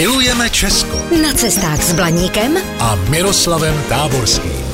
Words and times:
Milujeme 0.00 0.50
Česko 0.50 0.96
Na 1.22 1.32
cestách 1.32 1.82
s 1.82 1.92
Blaníkem 1.92 2.56
a 2.78 2.96
Miroslavem 3.12 3.74
Táborským. 3.88 4.64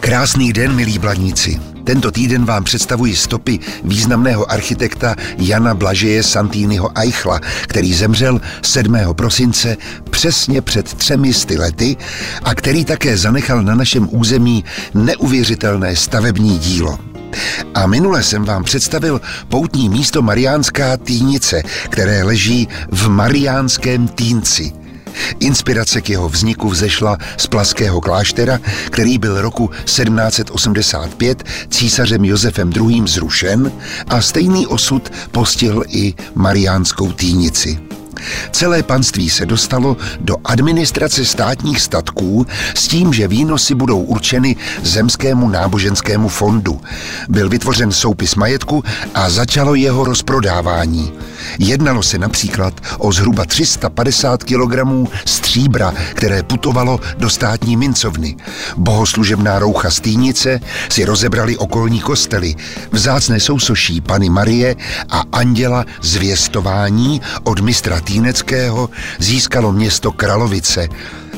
Krásný 0.00 0.52
den, 0.52 0.74
milí 0.74 0.98
bladníci. 0.98 1.60
Tento 1.84 2.10
týden 2.10 2.44
vám 2.44 2.64
představuji 2.64 3.16
stopy 3.16 3.58
významného 3.84 4.50
architekta 4.52 5.16
Jana 5.38 5.74
Blažeje 5.74 6.22
Santýnyho 6.22 6.90
Eichla, 6.98 7.40
který 7.66 7.94
zemřel 7.94 8.40
7. 8.62 8.96
prosince 9.12 9.76
přesně 10.10 10.62
před 10.62 10.94
třemi 10.94 11.34
sty 11.34 11.58
lety 11.58 11.96
a 12.42 12.54
který 12.54 12.84
také 12.84 13.16
zanechal 13.16 13.62
na 13.62 13.74
našem 13.74 14.08
území 14.10 14.64
neuvěřitelné 14.94 15.96
stavební 15.96 16.58
dílo. 16.58 17.13
A 17.74 17.86
minule 17.86 18.22
jsem 18.22 18.44
vám 18.44 18.64
představil 18.64 19.20
poutní 19.48 19.88
místo 19.88 20.22
Mariánská 20.22 20.96
Týnice, 20.96 21.62
které 21.90 22.22
leží 22.22 22.68
v 22.90 23.08
Mariánském 23.08 24.08
Týnci– 24.08 24.72
Inspirace 25.40 26.00
k 26.00 26.10
jeho 26.10 26.28
vzniku 26.28 26.68
vzešla 26.68 27.18
z 27.36 27.46
Plaského 27.46 28.00
kláštera, 28.00 28.58
který 28.86 29.18
byl 29.18 29.40
roku 29.40 29.70
1785 29.84 31.44
císařem 31.70 32.24
Josefem 32.24 32.72
II. 32.76 33.02
zrušen 33.06 33.72
a 34.08 34.20
stejný 34.20 34.66
osud 34.66 35.12
postihl 35.30 35.82
i 35.88 36.14
Mariánskou 36.34 37.12
týnici. 37.12 37.78
Celé 38.50 38.82
panství 38.82 39.30
se 39.30 39.46
dostalo 39.46 39.96
do 40.20 40.36
administrace 40.44 41.24
státních 41.24 41.80
statků 41.80 42.46
s 42.74 42.88
tím, 42.88 43.12
že 43.12 43.28
výnosy 43.28 43.74
budou 43.74 44.00
určeny 44.00 44.56
Zemskému 44.82 45.48
náboženskému 45.48 46.28
fondu. 46.28 46.80
Byl 47.28 47.48
vytvořen 47.48 47.92
soupis 47.92 48.34
majetku 48.34 48.84
a 49.14 49.30
začalo 49.30 49.74
jeho 49.74 50.04
rozprodávání. 50.04 51.12
Jednalo 51.58 52.02
se 52.02 52.18
například 52.18 52.74
o 52.98 53.12
zhruba 53.12 53.44
350 53.44 54.44
kg 54.44 54.74
stříbra, 55.24 55.94
které 56.14 56.42
putovalo 56.42 57.00
do 57.18 57.30
státní 57.30 57.76
mincovny. 57.76 58.36
Bohoslužebná 58.76 59.58
roucha 59.58 59.90
Stýnice 59.90 60.60
si 60.88 61.04
rozebrali 61.04 61.56
okolní 61.56 62.00
kostely. 62.00 62.54
Vzácné 62.92 63.40
sousoší 63.40 64.00
Pany 64.00 64.30
Marie 64.30 64.76
a 65.10 65.22
Anděla 65.32 65.84
zvěstování 66.02 67.20
od 67.44 67.60
mistra 67.60 68.00
Týneckého 68.00 68.90
získalo 69.18 69.72
město 69.72 70.12
Kralovice. 70.12 70.88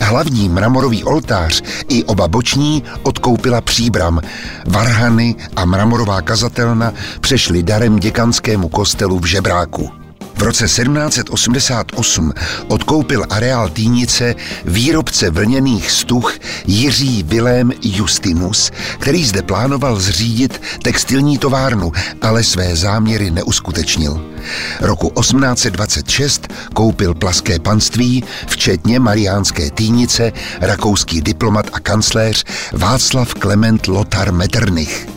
Hlavní 0.01 0.49
mramorový 0.49 1.05
oltář 1.05 1.63
i 1.89 2.05
oba 2.05 2.29
boční 2.29 2.83
odkoupila 3.03 3.61
příbram. 3.61 4.21
Varhany 4.67 5.35
a 5.57 5.65
mramorová 5.65 6.23
kazatelna 6.23 6.93
přešly 7.21 7.63
darem 7.63 7.99
děkanskému 7.99 8.69
kostelu 8.69 9.19
v 9.19 9.27
Žebráku. 9.27 9.91
V 10.37 10.43
roce 10.43 10.65
1788 10.65 12.33
odkoupil 12.69 13.25
areál 13.31 13.69
Týnice 13.69 14.35
výrobce 14.65 15.31
vlněných 15.31 15.91
stuch 15.91 16.39
Jiří 16.67 17.23
Vilém 17.23 17.73
Justinus, 17.83 18.71
který 18.99 19.25
zde 19.25 19.43
plánoval 19.43 20.01
zřídit 20.01 20.63
textilní 20.83 21.39
továrnu, 21.39 21.93
ale 22.23 22.45
své 22.45 22.77
záměry 22.77 23.31
neuskutečnil. 23.31 24.36
Roku 24.81 25.13
1826 25.21 26.49
koupil 26.75 27.15
plaské 27.15 27.59
panství, 27.59 28.25
včetně 28.47 29.01
Mariánské 29.01 29.71
Týnice, 29.71 30.33
rakouský 30.61 31.21
diplomat 31.21 31.67
a 31.73 31.81
kancléř 31.81 32.45
Václav 32.73 33.35
Klement 33.35 33.87
Lothar 33.87 34.33
Metternich. 34.33 35.09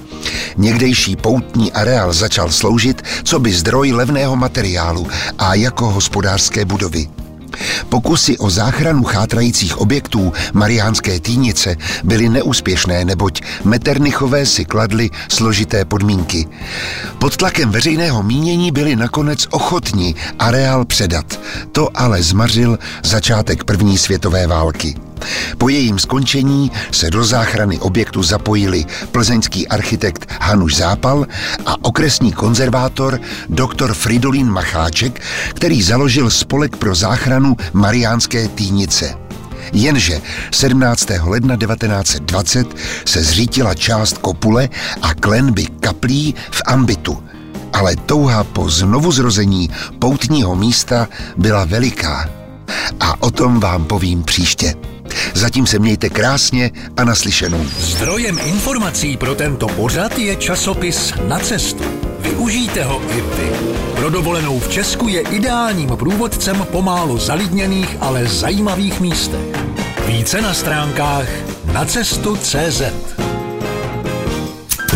Někdejší 0.57 1.15
poutní 1.15 1.71
areál 1.71 2.13
začal 2.13 2.49
sloužit 2.49 3.01
co 3.23 3.39
by 3.39 3.53
zdroj 3.53 3.91
levného 3.91 4.35
materiálu 4.35 5.07
a 5.37 5.53
jako 5.55 5.85
hospodářské 5.85 6.65
budovy. 6.65 7.07
Pokusy 7.89 8.37
o 8.37 8.49
záchranu 8.49 9.03
chátrajících 9.03 9.77
objektů 9.77 10.33
Mariánské 10.53 11.19
týnice 11.19 11.75
byly 12.03 12.29
neúspěšné, 12.29 13.05
neboť 13.05 13.41
Meternichové 13.63 14.45
si 14.45 14.65
kladly 14.65 15.09
složité 15.27 15.85
podmínky. 15.85 16.47
Pod 17.19 17.37
tlakem 17.37 17.69
veřejného 17.69 18.23
mínění 18.23 18.71
byli 18.71 18.95
nakonec 18.95 19.47
ochotni 19.51 20.15
areál 20.39 20.85
předat. 20.85 21.39
To 21.71 21.89
ale 21.95 22.23
zmařil 22.23 22.79
začátek 23.03 23.63
první 23.63 23.97
světové 23.97 24.47
války. 24.47 25.08
Po 25.57 25.69
jejím 25.69 25.99
skončení 25.99 26.71
se 26.91 27.09
do 27.09 27.23
záchrany 27.23 27.79
objektu 27.79 28.23
zapojili 28.23 28.85
plzeňský 29.11 29.67
architekt 29.67 30.31
Hanuš 30.41 30.75
Zápal 30.75 31.25
a 31.65 31.75
okresní 31.81 32.31
konzervátor 32.31 33.19
dr. 33.49 33.93
Fridolín 33.93 34.51
Macháček, 34.51 35.21
který 35.49 35.81
založil 35.81 36.29
spolek 36.29 36.75
pro 36.75 36.95
záchranu 36.95 37.57
Mariánské 37.73 38.47
týnice. 38.47 39.15
Jenže 39.73 40.21
17. 40.51 41.07
ledna 41.23 41.57
1920 41.57 42.67
se 43.05 43.23
zřítila 43.23 43.75
část 43.75 44.17
kopule 44.17 44.69
a 45.01 45.13
klenby 45.13 45.65
kaplí 45.79 46.35
v 46.51 46.61
ambitu. 46.65 47.23
Ale 47.73 47.95
touha 47.95 48.43
po 48.43 48.69
znovuzrození 48.69 49.69
poutního 49.99 50.55
místa 50.55 51.07
byla 51.37 51.65
veliká. 51.65 52.29
A 52.99 53.21
o 53.21 53.31
tom 53.31 53.59
vám 53.59 53.85
povím 53.85 54.23
příště. 54.23 54.88
Zatím 55.33 55.67
se 55.67 55.79
mějte 55.79 56.09
krásně 56.09 56.71
a 56.97 57.03
naslyšenou. 57.03 57.65
Zdrojem 57.79 58.39
informací 58.45 59.17
pro 59.17 59.35
tento 59.35 59.67
pořad 59.67 60.17
je 60.17 60.35
časopis 60.35 61.13
Na 61.27 61.39
cestu. 61.39 61.83
Využijte 62.19 62.83
ho 62.83 63.01
i 63.17 63.21
vy. 63.21 63.51
Pro 63.95 64.09
dovolenou 64.09 64.59
v 64.59 64.69
Česku 64.69 65.07
je 65.07 65.21
ideálním 65.21 65.89
průvodcem 65.89 66.67
pomálu 66.71 67.17
zalidněných, 67.17 67.97
ale 67.99 68.27
zajímavých 68.27 68.99
místech. 68.99 69.45
Více 70.07 70.41
na 70.41 70.53
stránkách 70.53 71.27
na 71.73 71.85
cestu.cz. 71.85 72.81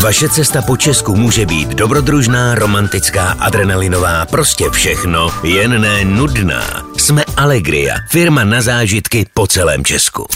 Vaše 0.04 0.28
cesta 0.28 0.62
po 0.62 0.76
Česku 0.76 1.16
může 1.16 1.46
být 1.46 1.68
dobrodružná, 1.68 2.54
romantická, 2.54 3.30
adrenalinová, 3.30 4.26
prostě 4.26 4.70
všechno, 4.70 5.28
jen 5.42 5.80
ne 5.80 6.04
nudná. 6.04 6.86
Jsme 6.96 7.24
Allegria, 7.36 7.94
firma 8.10 8.44
na 8.44 8.62
zážitky 8.62 9.26
po 9.34 9.46
celém 9.46 9.84
Česku. 9.84 10.26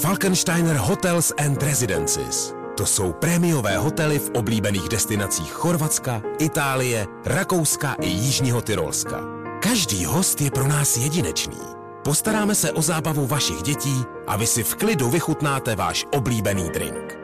Falkensteiner 0.00 0.76
Hotels 0.76 1.32
and 1.38 1.62
Residences. 1.62 2.54
To 2.76 2.86
jsou 2.86 3.12
prémiové 3.12 3.76
hotely 3.76 4.18
v 4.18 4.30
oblíbených 4.34 4.88
destinacích 4.88 5.52
Chorvatska, 5.52 6.22
Itálie, 6.38 7.06
Rakouska 7.26 7.96
i 8.00 8.08
Jižního 8.08 8.60
Tyrolska. 8.60 9.20
Každý 9.62 10.04
host 10.04 10.40
je 10.40 10.50
pro 10.50 10.68
nás 10.68 10.96
jedinečný. 10.96 11.58
Postaráme 12.04 12.54
se 12.54 12.72
o 12.72 12.82
zábavu 12.82 13.26
vašich 13.26 13.62
dětí 13.62 14.04
a 14.26 14.36
vy 14.36 14.46
si 14.46 14.62
v 14.62 14.74
klidu 14.74 15.10
vychutnáte 15.10 15.76
váš 15.76 16.04
oblíbený 16.12 16.70
drink. 16.74 17.23